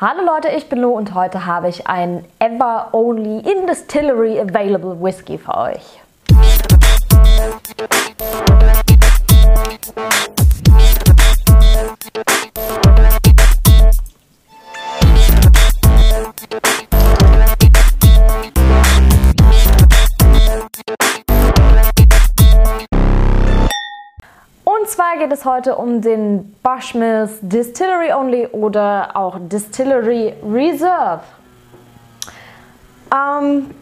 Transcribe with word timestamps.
Hallo 0.00 0.22
Leute, 0.24 0.46
ich 0.56 0.68
bin 0.68 0.78
Lo 0.78 0.90
und 0.90 1.12
heute 1.14 1.44
habe 1.44 1.68
ich 1.68 1.88
einen 1.88 2.24
Ever 2.38 2.90
Only 2.92 3.40
in 3.40 3.66
Distillery 3.66 4.38
Available 4.38 5.02
Whisky 5.02 5.38
für 5.38 5.56
euch. 5.56 6.00
Geht 25.18 25.32
es 25.32 25.44
heute 25.44 25.76
um 25.76 26.00
den 26.00 26.54
Bushmills 26.62 27.38
Distillery 27.42 28.12
Only 28.12 28.46
oder 28.46 29.10
auch 29.14 29.36
Distillery 29.40 30.34
Reserve. 30.42 31.22
Ähm, 33.12 33.74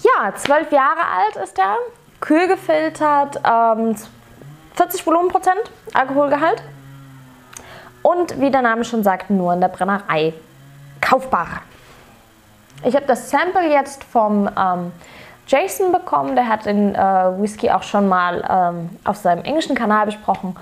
ja, 0.00 0.34
zwölf 0.34 0.70
Jahre 0.70 1.00
alt 1.00 1.36
ist 1.42 1.58
er, 1.58 1.76
kühl 2.20 2.46
gefiltert, 2.46 3.40
ähm, 3.44 3.96
40 4.74 5.06
Volumenprozent 5.06 5.62
Alkoholgehalt 5.94 6.62
und 8.02 8.38
wie 8.40 8.50
der 8.50 8.62
Name 8.62 8.84
schon 8.84 9.02
sagt, 9.02 9.30
nur 9.30 9.54
in 9.54 9.60
der 9.60 9.68
Brennerei 9.68 10.34
kaufbar. 11.00 11.62
Ich 12.84 12.94
habe 12.94 13.06
das 13.06 13.30
Sample 13.30 13.72
jetzt 13.72 14.04
vom 14.04 14.48
ähm, 14.48 14.92
Jason 15.46 15.92
bekommen. 15.92 16.34
Der 16.34 16.48
hat 16.48 16.66
den 16.66 16.94
äh, 16.94 16.98
Whisky 16.98 17.70
auch 17.70 17.82
schon 17.82 18.08
mal 18.08 18.44
ähm, 18.48 18.90
auf 19.04 19.16
seinem 19.16 19.44
englischen 19.44 19.74
Kanal 19.74 20.06
besprochen. 20.06 20.56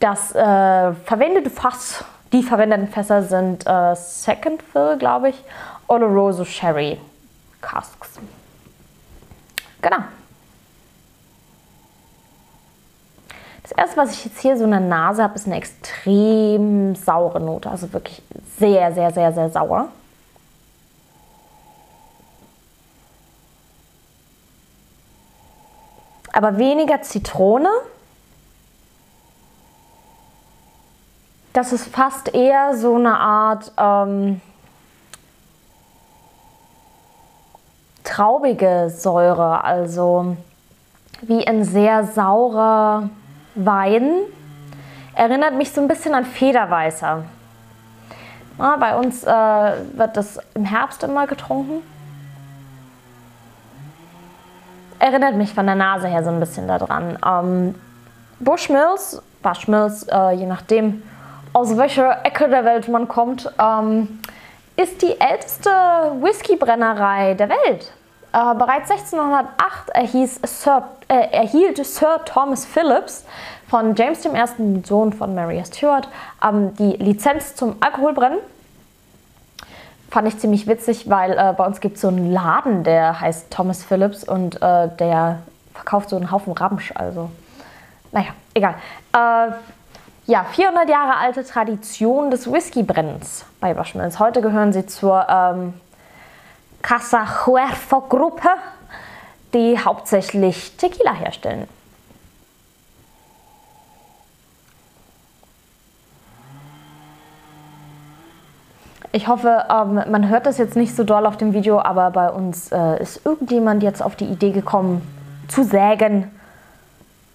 Das 0.00 0.34
äh, 0.34 0.92
verwendete 1.04 1.50
Fass, 1.50 2.04
die 2.32 2.42
verwendeten 2.42 2.88
Fässer 2.88 3.22
sind 3.22 3.66
äh, 3.66 3.94
Second 3.94 4.62
Fill, 4.62 4.96
glaube 4.98 5.30
ich, 5.30 5.44
Oloroso 5.86 6.44
Sherry 6.44 6.98
Casks. 7.60 8.18
Genau. 9.82 9.98
Das 13.62 13.72
erste, 13.72 13.96
was 13.98 14.12
ich 14.12 14.24
jetzt 14.24 14.40
hier 14.40 14.56
so 14.56 14.64
in 14.64 14.70
der 14.70 14.80
Nase 14.80 15.22
habe, 15.22 15.34
ist 15.36 15.46
eine 15.46 15.56
extrem 15.56 16.96
saure 16.96 17.40
Note. 17.40 17.70
Also 17.70 17.92
wirklich 17.92 18.22
sehr, 18.58 18.92
sehr, 18.92 19.12
sehr, 19.12 19.32
sehr 19.32 19.50
sauer. 19.50 19.88
Aber 26.32 26.58
weniger 26.58 27.02
Zitrone. 27.02 27.68
Das 31.52 31.72
ist 31.72 31.88
fast 31.88 32.32
eher 32.34 32.76
so 32.76 32.94
eine 32.94 33.18
Art 33.18 33.72
ähm, 33.76 34.40
traubige 38.04 38.90
Säure, 38.90 39.64
also 39.64 40.36
wie 41.22 41.46
ein 41.46 41.64
sehr 41.64 42.04
saurer 42.04 43.10
Wein. 43.56 44.12
Erinnert 45.14 45.54
mich 45.54 45.72
so 45.72 45.80
ein 45.80 45.88
bisschen 45.88 46.14
an 46.14 46.24
Federweißer. 46.24 47.24
Ja, 48.58 48.76
bei 48.76 48.96
uns 48.96 49.24
äh, 49.24 49.26
wird 49.26 50.16
das 50.16 50.38
im 50.54 50.64
Herbst 50.64 51.02
immer 51.02 51.26
getrunken 51.26 51.82
erinnert 55.00 55.34
mich 55.34 55.52
von 55.52 55.66
der 55.66 55.74
Nase 55.74 56.06
her 56.06 56.22
so 56.22 56.30
ein 56.30 56.38
bisschen 56.38 56.68
daran. 56.68 57.18
Ähm, 57.26 57.74
Bushmills, 58.38 59.20
Bushmills, 59.42 60.04
äh, 60.04 60.32
je 60.32 60.46
nachdem 60.46 61.02
aus 61.52 61.76
welcher 61.76 62.24
Ecke 62.24 62.48
der 62.48 62.64
Welt 62.64 62.88
man 62.88 63.08
kommt, 63.08 63.50
ähm, 63.58 64.20
ist 64.76 65.02
die 65.02 65.20
älteste 65.20 65.70
Whiskybrennerei 66.20 67.34
der 67.34 67.48
Welt. 67.48 67.92
Äh, 68.32 68.54
bereits 68.54 68.90
1608 68.90 69.90
erhieß 69.92 70.40
Sir, 70.44 70.84
äh, 71.08 71.32
erhielt 71.32 71.84
Sir 71.84 72.20
Thomas 72.24 72.64
Phillips 72.64 73.24
von 73.68 73.94
James 73.96 74.24
I., 74.24 74.82
Sohn 74.84 75.12
von 75.12 75.34
Mary 75.34 75.62
Stuart, 75.66 76.08
ähm, 76.46 76.74
die 76.76 76.92
Lizenz 77.02 77.56
zum 77.56 77.76
Alkoholbrennen 77.80 78.38
fand 80.10 80.28
ich 80.28 80.38
ziemlich 80.38 80.66
witzig, 80.66 81.08
weil 81.08 81.32
äh, 81.32 81.54
bei 81.56 81.64
uns 81.64 81.80
gibt 81.80 81.96
es 81.96 82.02
so 82.02 82.08
einen 82.08 82.32
Laden, 82.32 82.84
der 82.84 83.20
heißt 83.20 83.50
Thomas 83.50 83.84
Phillips 83.84 84.24
und 84.24 84.60
äh, 84.60 84.88
der 84.98 85.40
verkauft 85.74 86.10
so 86.10 86.16
einen 86.16 86.30
Haufen 86.30 86.52
Ramsch. 86.52 86.92
Also, 86.94 87.30
naja, 88.12 88.30
egal. 88.54 88.74
Äh, 89.12 89.52
ja, 90.26 90.44
400 90.44 90.88
Jahre 90.88 91.16
alte 91.16 91.44
Tradition 91.44 92.30
des 92.30 92.50
Whiskybrennens 92.50 93.44
bei 93.60 93.74
Bushmills. 93.74 94.18
Heute 94.18 94.42
gehören 94.42 94.72
sie 94.72 94.86
zur 94.86 95.26
ähm, 95.28 95.74
Casa 96.82 97.46
Huerfo 97.46 98.00
Gruppe, 98.02 98.48
die 99.54 99.78
hauptsächlich 99.78 100.76
Tequila 100.76 101.14
herstellen. 101.14 101.66
Ich 109.12 109.28
hoffe, 109.28 109.64
ähm, 109.70 109.94
man 110.10 110.28
hört 110.28 110.46
das 110.46 110.58
jetzt 110.58 110.76
nicht 110.76 110.94
so 110.94 111.04
doll 111.04 111.26
auf 111.26 111.36
dem 111.36 111.52
Video, 111.52 111.80
aber 111.80 112.10
bei 112.10 112.30
uns 112.30 112.70
äh, 112.70 113.02
ist 113.02 113.24
irgendjemand 113.24 113.82
jetzt 113.82 114.02
auf 114.02 114.16
die 114.16 114.26
Idee 114.26 114.52
gekommen, 114.52 115.02
zu 115.48 115.64
sägen 115.64 116.30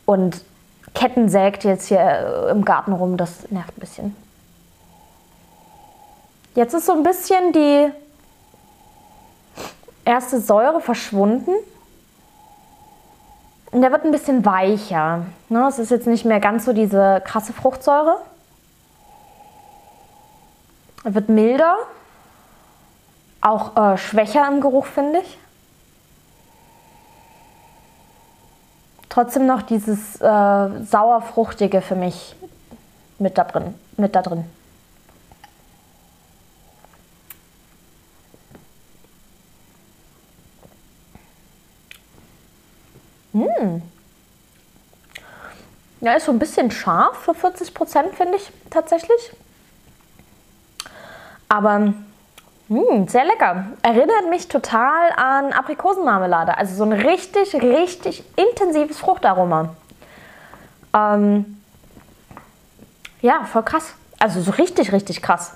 und 0.05 0.41
Ketten 0.93 1.27
sägt 1.27 1.63
jetzt 1.65 1.87
hier 1.87 1.99
äh, 1.99 2.51
im 2.51 2.63
Garten 2.63 2.93
rum. 2.93 3.17
Das 3.17 3.51
nervt 3.51 3.77
ein 3.77 3.79
bisschen. 3.79 4.15
Jetzt 6.55 6.73
ist 6.73 6.85
so 6.85 6.93
ein 6.93 7.03
bisschen 7.03 7.51
die 7.51 7.91
erste 10.05 10.39
Säure 10.39 10.79
verschwunden. 10.79 11.51
Und 13.71 13.81
der 13.81 13.91
wird 13.91 14.05
ein 14.05 14.11
bisschen 14.11 14.45
weicher. 14.45 15.25
Ne? 15.49 15.67
Es 15.67 15.79
ist 15.79 15.91
jetzt 15.91 16.07
nicht 16.07 16.23
mehr 16.23 16.39
ganz 16.39 16.63
so 16.63 16.71
diese 16.71 17.21
krasse 17.25 17.51
Fruchtsäure. 17.51 18.19
Er 21.05 21.13
wird 21.13 21.29
milder, 21.29 21.77
auch 23.39 23.77
äh, 23.77 23.97
schwächer 23.97 24.47
im 24.47 24.59
Geruch, 24.59 24.87
finde 24.87 25.19
ich. 25.19 25.37
Trotzdem 29.07 29.45
noch 29.45 29.61
dieses 29.61 30.19
äh, 30.19 30.83
sauerfruchtige 30.83 31.81
für 31.81 31.95
mich 31.95 32.35
mit 33.19 33.37
da 33.37 33.43
drin. 33.43 33.75
Mit 33.97 34.15
da 34.15 34.23
drin. 34.23 34.45
Mmh. 43.31 43.81
Ja, 46.01 46.13
ist 46.13 46.25
so 46.25 46.31
ein 46.31 46.39
bisschen 46.39 46.71
scharf 46.71 47.17
für 47.17 47.35
40 47.35 47.75
Prozent, 47.75 48.15
finde 48.15 48.37
ich 48.37 48.51
tatsächlich. 48.71 49.31
Aber 51.55 51.79
mh, 51.79 51.93
hm, 52.67 53.07
sehr 53.07 53.23
lecker. 53.23 53.67
Erinnert 53.81 54.29
mich 54.29 54.49
total 54.49 55.11
an 55.15 55.53
Aprikosenmarmelade. 55.53 56.57
Also 56.57 56.75
so 56.75 56.83
ein 56.83 56.91
richtig, 56.91 57.53
richtig 57.55 58.25
intensives 58.35 58.99
Fruchtaroma. 58.99 59.69
Ähm, 60.93 61.61
ja, 63.21 63.45
voll 63.45 63.63
krass. 63.63 63.93
Also 64.19 64.41
so 64.41 64.51
richtig, 64.51 64.91
richtig 64.91 65.21
krass. 65.21 65.53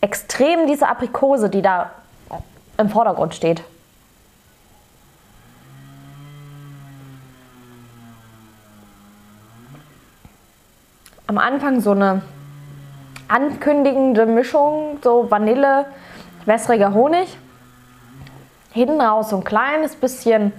Extrem 0.00 0.66
diese 0.66 0.88
Aprikose, 0.88 1.50
die 1.50 1.60
da 1.60 1.90
im 2.78 2.88
Vordergrund 2.88 3.34
steht. 3.34 3.62
Am 11.26 11.36
Anfang 11.36 11.82
so 11.82 11.90
eine 11.90 12.22
ankündigende 13.28 14.26
Mischung, 14.26 14.98
so 15.02 15.30
Vanille, 15.30 15.86
wässriger 16.44 16.92
Honig. 16.92 17.38
Hinten 18.72 19.00
raus 19.00 19.30
so 19.30 19.36
ein 19.36 19.44
kleines 19.44 19.94
bisschen 19.96 20.52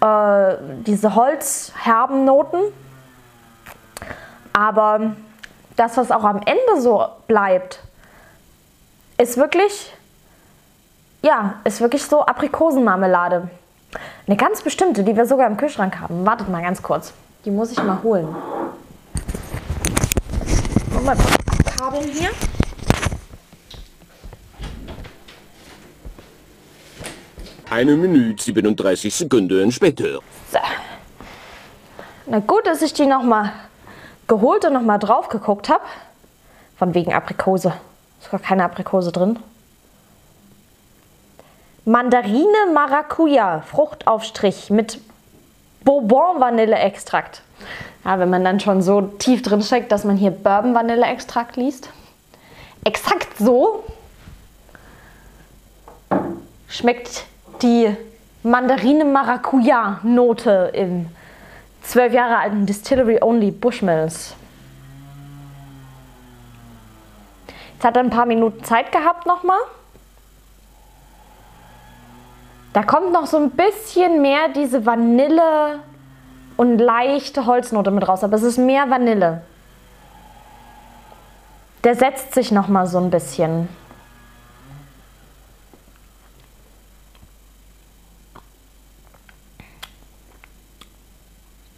äh, 0.00 0.54
diese 0.86 1.14
holzherben 1.14 2.24
Noten. 2.24 2.58
Aber 4.52 5.12
das, 5.76 5.96
was 5.96 6.10
auch 6.10 6.24
am 6.24 6.38
Ende 6.38 6.80
so 6.80 7.06
bleibt, 7.26 7.80
ist 9.18 9.36
wirklich, 9.36 9.94
ja, 11.22 11.54
ist 11.64 11.80
wirklich 11.80 12.04
so 12.04 12.24
Aprikosenmarmelade. 12.24 13.48
Eine 14.26 14.36
ganz 14.36 14.62
bestimmte, 14.62 15.04
die 15.04 15.16
wir 15.16 15.26
sogar 15.26 15.46
im 15.46 15.56
Kühlschrank 15.56 16.00
haben. 16.00 16.24
Wartet 16.24 16.48
mal 16.48 16.62
ganz 16.62 16.82
kurz. 16.82 17.12
Die 17.44 17.50
muss 17.50 17.72
ich 17.72 17.82
mal 17.82 18.02
holen. 18.02 18.34
Mal 21.04 21.16
Kabeln 21.80 22.10
hier. 22.10 22.28
Eine 27.70 27.96
Minute 27.96 28.42
37 28.42 29.14
Sekunden 29.14 29.72
später. 29.72 30.18
So. 30.52 30.58
Na 32.26 32.40
gut, 32.40 32.66
dass 32.66 32.82
ich 32.82 32.92
die 32.92 33.06
nochmal 33.06 33.52
geholt 34.26 34.66
und 34.66 34.74
nochmal 34.74 34.98
drauf 34.98 35.30
geguckt 35.30 35.70
habe. 35.70 35.84
Von 36.76 36.92
wegen 36.92 37.14
Aprikose. 37.14 37.72
Ist 38.20 38.30
gar 38.30 38.40
keine 38.40 38.64
Aprikose 38.64 39.10
drin. 39.10 39.38
Mandarine 41.86 42.74
Maracuja, 42.74 43.62
Fruchtaufstrich 43.62 44.68
mit 44.68 45.00
Bourbon-Vanille-Extrakt. 45.84 47.40
Ja, 48.04 48.18
wenn 48.18 48.30
man 48.30 48.44
dann 48.44 48.60
schon 48.60 48.82
so 48.82 49.02
tief 49.02 49.42
drin 49.42 49.62
steckt, 49.62 49.92
dass 49.92 50.04
man 50.04 50.16
hier 50.16 50.30
Bourbon-Vanille-Extrakt 50.30 51.56
liest. 51.56 51.90
Exakt 52.84 53.36
so 53.38 53.84
schmeckt 56.68 57.26
die 57.62 57.94
Mandarine 58.42 59.04
Maracuja-Note 59.04 60.70
im 60.72 61.08
zwölf 61.82 62.12
Jahre 62.12 62.38
alten 62.38 62.64
Distillery 62.64 63.18
Only 63.20 63.50
Bushmills. 63.50 64.34
Jetzt 67.74 67.84
hat 67.84 67.96
er 67.96 68.02
ein 68.02 68.10
paar 68.10 68.26
Minuten 68.26 68.64
Zeit 68.64 68.92
gehabt 68.92 69.26
nochmal. 69.26 69.60
Da 72.72 72.82
kommt 72.82 73.12
noch 73.12 73.26
so 73.26 73.36
ein 73.36 73.50
bisschen 73.50 74.22
mehr 74.22 74.48
diese 74.54 74.86
Vanille 74.86 75.80
und 76.60 76.76
leichte 76.76 77.46
Holznote 77.46 77.90
mit 77.90 78.06
raus, 78.06 78.22
aber 78.22 78.36
es 78.36 78.42
ist 78.42 78.58
mehr 78.58 78.90
Vanille. 78.90 79.40
Der 81.84 81.94
setzt 81.94 82.34
sich 82.34 82.52
noch 82.52 82.68
mal 82.68 82.86
so 82.86 82.98
ein 82.98 83.08
bisschen. 83.08 83.66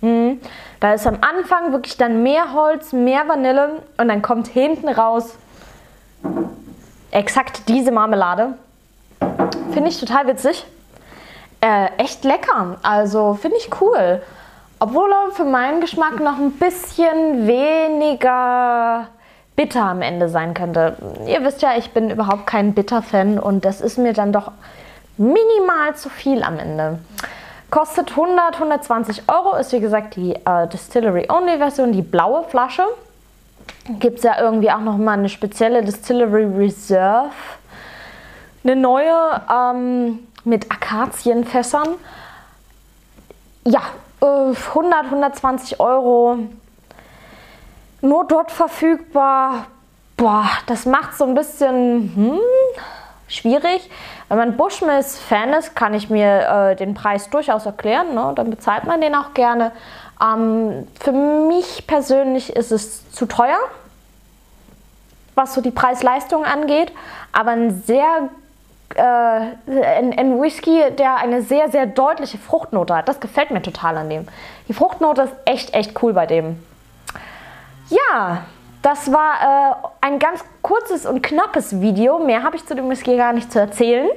Mhm. 0.00 0.40
Da 0.81 0.94
ist 0.94 1.06
am 1.06 1.19
Anfang 1.20 1.70
wirklich 1.70 1.96
dann 1.96 2.25
mehr 2.25 2.52
Holz, 2.52 2.93
mehr 2.93 3.29
Vanille 3.29 3.84
und 3.99 4.08
dann 4.08 4.20
kommt 4.20 4.49
hinten 4.49 4.88
raus 4.88 5.37
exakt 7.12 7.69
diese 7.69 7.93
Marmelade. 7.93 8.55
Finde 9.73 9.90
ich 9.90 10.00
total 10.00 10.26
witzig. 10.26 10.67
Äh, 11.61 11.87
echt 11.99 12.25
lecker. 12.25 12.79
Also 12.82 13.34
finde 13.34 13.58
ich 13.58 13.70
cool. 13.81 14.20
Obwohl 14.82 15.12
er 15.12 15.31
für 15.31 15.44
meinen 15.44 15.81
Geschmack 15.81 16.19
noch 16.19 16.38
ein 16.38 16.55
bisschen 16.55 17.46
weniger 17.46 19.06
bitter 19.55 19.84
am 19.84 20.02
Ende 20.02 20.29
sein 20.29 20.55
könnte. 20.55 20.96
Ihr 21.25 21.44
wisst 21.44 21.62
ja, 21.62 21.76
ich 21.76 21.93
bin 21.93 22.11
überhaupt 22.11 22.49
kein 22.49 22.75
Bitter-Fan 22.75 23.38
und 23.38 23.64
das 23.64 23.81
ist 23.81 23.96
mir 23.96 24.12
dann 24.12 24.32
doch 24.32 24.50
minimal 25.19 25.94
zu 25.94 26.08
viel 26.08 26.43
am 26.43 26.58
Ende. 26.58 26.99
Kostet 27.70 28.11
100, 28.11 28.55
120 28.55 29.29
Euro, 29.29 29.55
ist 29.55 29.70
wie 29.70 29.79
gesagt 29.79 30.17
die 30.17 30.34
äh, 30.34 30.67
Distillery 30.67 31.29
Only 31.31 31.58
Version, 31.58 31.93
die 31.93 32.02
blaue 32.02 32.43
Flasche. 32.49 32.82
Gibt 34.00 34.19
es 34.19 34.25
ja 34.25 34.40
irgendwie 34.40 34.73
auch 34.73 34.81
nochmal 34.81 35.17
eine 35.17 35.29
spezielle 35.29 35.84
Distillery 35.84 36.43
Reserve. 36.43 37.31
Eine 38.64 38.75
neue 38.75 39.43
ähm, 39.49 40.26
mit 40.43 40.73
Akazienfässern. 40.73 41.90
Ja, 43.64 43.82
100, 44.22 45.04
äh, 45.04 45.06
120 45.06 45.80
Euro. 45.80 46.38
Nur 48.00 48.24
dort 48.26 48.50
verfügbar. 48.50 49.66
Boah, 50.16 50.48
das 50.66 50.86
macht 50.86 51.16
so 51.16 51.24
ein 51.24 51.34
bisschen 51.34 52.12
hm, 52.14 52.38
schwierig. 53.28 53.90
Wenn 54.28 54.38
man 54.38 54.56
Bushmills-Fan 54.56 55.52
ist, 55.54 55.74
kann 55.74 55.94
ich 55.94 56.08
mir 56.10 56.48
äh, 56.48 56.76
den 56.76 56.94
Preis 56.94 57.30
durchaus 57.30 57.66
erklären. 57.66 58.14
Ne? 58.14 58.32
Dann 58.34 58.50
bezahlt 58.50 58.84
man 58.84 59.00
den 59.00 59.14
auch 59.14 59.34
gerne. 59.34 59.72
Ähm, 60.22 60.86
für 61.00 61.12
mich 61.12 61.86
persönlich 61.86 62.54
ist 62.54 62.72
es 62.72 63.10
zu 63.10 63.26
teuer, 63.26 63.58
was 65.34 65.54
so 65.54 65.60
die 65.60 65.70
Preis-Leistung 65.70 66.44
angeht. 66.44 66.92
Aber 67.32 67.50
ein 67.52 67.82
sehr 67.82 68.28
äh, 68.97 69.00
ein, 69.00 70.41
Whisky, 70.41 70.91
der 70.99 71.17
eine 71.17 71.43
sehr, 71.43 71.71
sehr 71.71 71.87
deutliche 71.87 72.39
Fruchtnote 72.39 72.94
hat. 72.94 73.09
Das 73.09 73.21
gefällt 73.21 73.50
mir 73.50 73.62
total 73.62 73.97
an 73.97 74.11
dem. 74.11 74.29
Die 74.69 74.73
Fruchtnote 74.73 75.23
ist 75.23 75.35
echt, 75.44 75.75
echt 75.75 76.03
cool 76.03 76.12
bei 76.12 76.27
dem. 76.27 76.62
Ja, 77.89 78.44
das 78.83 79.12
war 79.12 79.35
äh, 79.41 80.06
ein 80.06 80.19
ganz 80.19 80.44
kurzes 80.62 81.06
und 81.06 81.23
knappes 81.23 81.81
Video. 81.81 82.19
Mehr 82.19 82.43
habe 82.43 82.56
ich 82.56 82.67
zu 82.67 82.75
dem 82.75 82.89
Whisky 82.89 83.17
gar 83.17 83.33
nicht 83.33 83.53
zu 83.53 83.61
erzählen. 83.61 84.09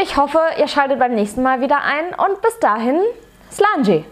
Ich 0.00 0.16
hoffe, 0.16 0.40
ihr 0.58 0.68
schaltet 0.68 0.98
beim 0.98 1.14
nächsten 1.14 1.42
Mal 1.42 1.60
wieder 1.60 1.82
ein 1.82 2.14
und 2.14 2.40
bis 2.42 2.58
dahin, 2.58 3.00
Slanji! 3.50 4.04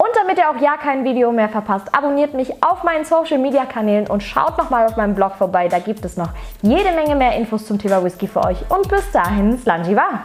Und 0.00 0.16
damit 0.16 0.38
ihr 0.38 0.48
auch 0.48 0.56
ja 0.56 0.78
kein 0.78 1.04
Video 1.04 1.30
mehr 1.30 1.50
verpasst, 1.50 1.94
abonniert 1.94 2.32
mich 2.32 2.64
auf 2.64 2.84
meinen 2.84 3.04
Social 3.04 3.36
Media 3.36 3.66
Kanälen 3.66 4.06
und 4.06 4.22
schaut 4.22 4.56
nochmal 4.56 4.86
auf 4.86 4.96
meinem 4.96 5.14
Blog 5.14 5.34
vorbei. 5.34 5.68
Da 5.68 5.78
gibt 5.78 6.06
es 6.06 6.16
noch 6.16 6.30
jede 6.62 6.92
Menge 6.92 7.14
mehr 7.14 7.36
Infos 7.36 7.66
zum 7.66 7.78
Thema 7.78 8.02
Whisky 8.02 8.26
für 8.26 8.42
euch. 8.42 8.56
Und 8.70 8.88
bis 8.88 9.12
dahin, 9.12 9.58
Slanji 9.58 9.94
war! 9.94 10.22